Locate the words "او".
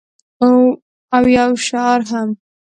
1.15-1.19